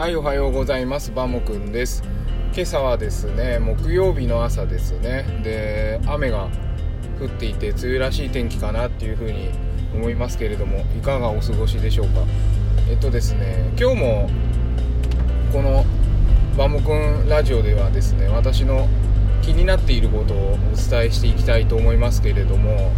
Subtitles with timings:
[0.00, 1.12] はいおはようございます。
[1.12, 2.02] バモくんです。
[2.54, 5.42] 今朝はですね木曜日の朝ですね。
[5.44, 6.48] で雨が
[7.20, 9.50] 降っていて梅雨らしい天気かなっていう風に
[9.92, 12.22] 思いますけれどもいかがお過ごしでしょうか？
[12.88, 14.30] えっとですね今日も
[15.52, 15.84] この
[16.56, 18.88] バモくんラジオではですね私の
[19.42, 22.90] 気になっていることをお伝えしていきたいと思いますけれども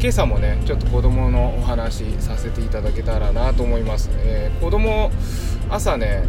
[0.00, 5.10] 今朝もねちょっと子供のお話させていただけたらなと思います、えー、子供
[5.68, 6.22] 朝ね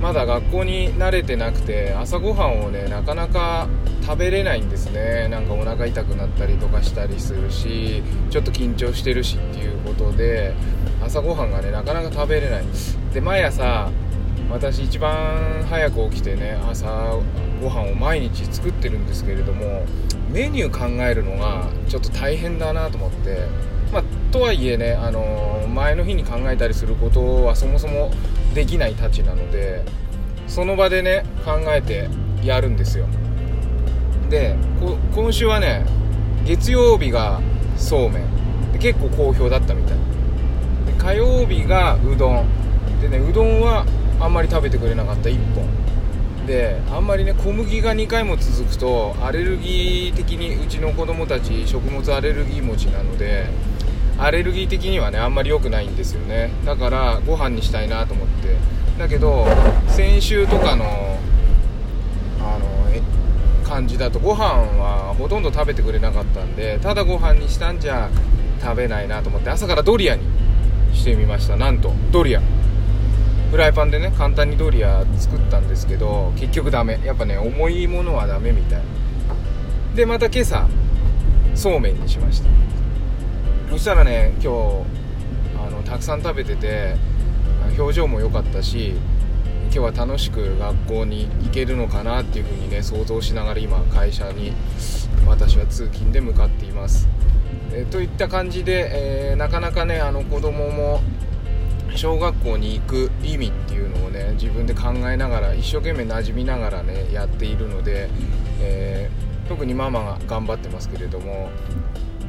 [0.00, 3.68] まだ学校に慣れてなくて朝ごはんをねなかなか
[4.02, 5.28] 食べれないんですね。
[5.28, 10.54] なんかお腹痛くなったりとかしたりするしちょっと緊張してるしっていうことで
[11.04, 12.64] 朝ごはんがねなかなか食べれない。
[13.12, 13.90] で毎朝
[14.50, 16.86] 私一番早く起きてね朝
[17.60, 19.84] ごはんを毎日作ってるんですけれども
[20.30, 23.46] メニュー考えるのがちょっと大変だなと思って、
[23.92, 28.10] まあ、とはいえね、あの前の日に考えたりすることはそもそも
[28.54, 29.84] できないたちなので
[30.46, 32.08] その場でね考えて
[32.42, 33.06] やるんですよ。
[34.30, 34.56] で
[35.14, 35.86] 今週はね
[36.44, 37.40] 月曜日が
[37.76, 38.72] そうめん。
[38.72, 39.98] で結構好評だったみたい。
[40.86, 42.46] で火曜日がうどん。
[43.00, 43.86] でねうどんは
[44.20, 45.64] あんまり食べてくれなかった1本。
[46.48, 53.46] であんまりね小麦が2回も続くとアレルギー的にうちの子供たち食物アレルギー持ちなので
[54.18, 56.50] アレルギー的にはねあんまり良くないんですよね。
[56.64, 58.56] だからご飯にしたいなと思って。
[58.98, 59.46] だけど
[59.86, 61.18] 先週とかの
[62.40, 64.44] あの感じだとご飯
[64.82, 68.10] はほとんど食べてくれなかったんでただご飯にしたんじゃ
[68.60, 70.22] 食べないなと思って朝からドリアに
[70.94, 71.56] してみました。
[71.56, 72.42] なんとドリア。
[73.50, 77.00] フライパンでね簡単にドリア作ったんですけど結局ダメ。
[77.04, 78.82] やっぱね重いものはダメみたい。
[79.94, 80.68] でまた今朝
[81.54, 82.48] そうめんにしました。
[83.70, 84.48] そしたらね今日
[85.66, 86.96] あのたくさん食べてて
[87.78, 88.94] 表情も良かったし
[89.64, 94.52] 今日は楽しく学校に行けるのかなっていう風にね想像しながら今会社に
[95.26, 97.06] 私は通勤で向かっています、
[97.72, 101.02] えといった感じで、えー、なかなかねあの子供も
[101.94, 108.08] 小学校に行く意味っていうのをね自分で考えながら一生懸命馴染みながらねやっているので、
[108.60, 111.50] えー、特にママが頑張ってますけれども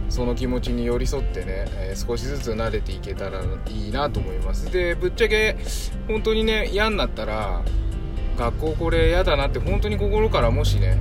[0.09, 4.71] その気持ちに寄り添ってね、えー、少しずつ慣れていけたらいいなと思います。
[4.71, 5.55] でぶっちゃけ
[6.07, 7.61] 本当にね嫌になったら
[8.37, 10.97] 学校これ嫌だなって本当に心からもしね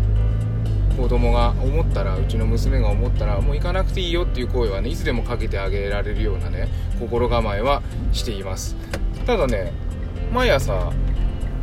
[0.98, 7.82] 子供が思ったらうちの娘が思ったらもう行かなくていいよっていう声はねいつでもかけてあげられるようなね心構えは
[8.12, 8.76] しています。
[9.24, 9.72] ただね
[10.32, 10.92] 毎朝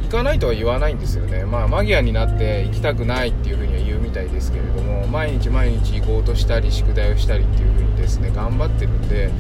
[0.03, 1.43] 行かないとは言わないんですよね。
[1.43, 9.31] まあマギアになって行きたくないっていうふうには言うみたいですけれども毎日毎日行こうとしたり宿題をしたりっていうふうにですね頑張ってるんで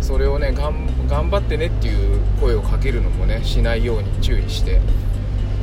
[0.00, 4.80] それをね頑張ってねっていう声をかけるのもねしないように注意して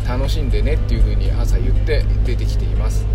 [0.07, 3.05] 楽しんでねっていうふうに朝言って出てきています。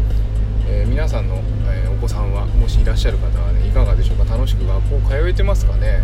[0.68, 1.36] えー、皆さんの、
[1.66, 4.24] えー、お子さんはもしいらっしゃる方はねいかがでしょうか？
[4.24, 6.02] 楽しく学校通えてますかね？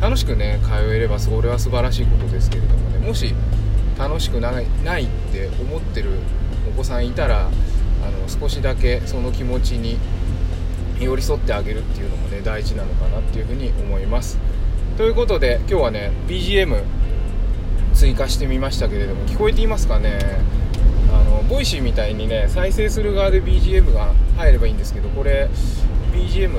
[0.00, 2.98] 楽しくね通えればそれは素晴らしいことですけれどもね。
[2.98, 3.34] もし
[3.98, 6.10] 楽しくないないって思ってる
[6.68, 7.50] お子さんいたらあ
[8.10, 9.98] の少しだけその気持ちに
[11.00, 14.38] 寄り添ってあげるっていうのもね大事なのかなっていうふうに思います。
[14.96, 16.82] ということで今日はね BGM
[17.94, 20.18] 追加してみましたけれども聞こえていますかね？
[21.48, 25.48] Voicy みたいにね再生する側で BGM が入ればいいんですけどこれ
[26.12, 26.50] BGM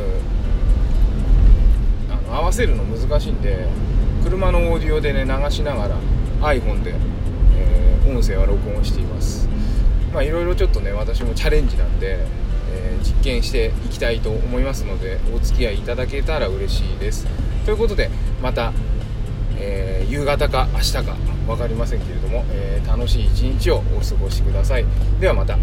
[2.10, 3.68] あの合わせるの難しいんで
[4.24, 5.98] 車のオーディオでね流しながら
[6.42, 6.94] iPhone で、
[7.56, 9.48] えー、音声は録音しています。
[10.14, 12.26] まあいろいろちょっとね私もチャレンジなんで、
[12.72, 17.28] えー、実験していきたいと思いますのでお付き合いいただけたら嬉しいです。
[17.66, 18.10] ということで
[18.42, 18.74] また、
[19.66, 21.02] えー、夕方か明日か
[21.48, 24.86] 分かりませんけれども、えー、楽しい一日をお過ごしください。
[25.20, 25.58] ではまた。